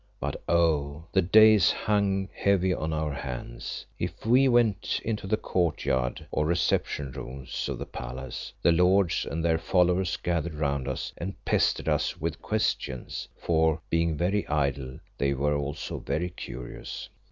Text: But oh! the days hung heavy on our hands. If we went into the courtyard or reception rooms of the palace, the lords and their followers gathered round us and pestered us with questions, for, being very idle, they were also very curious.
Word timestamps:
But 0.19 0.41
oh! 0.49 1.03
the 1.11 1.21
days 1.21 1.69
hung 1.71 2.27
heavy 2.33 2.73
on 2.73 2.91
our 2.91 3.13
hands. 3.13 3.85
If 3.99 4.25
we 4.25 4.47
went 4.47 4.99
into 5.05 5.27
the 5.27 5.37
courtyard 5.37 6.25
or 6.31 6.47
reception 6.47 7.11
rooms 7.11 7.69
of 7.69 7.77
the 7.77 7.85
palace, 7.85 8.51
the 8.63 8.71
lords 8.71 9.27
and 9.29 9.45
their 9.45 9.59
followers 9.59 10.17
gathered 10.17 10.55
round 10.55 10.87
us 10.87 11.13
and 11.19 11.35
pestered 11.45 11.87
us 11.87 12.19
with 12.19 12.41
questions, 12.41 13.27
for, 13.37 13.79
being 13.91 14.17
very 14.17 14.47
idle, 14.47 14.97
they 15.19 15.35
were 15.35 15.55
also 15.55 15.99
very 15.99 16.29
curious. 16.31 17.07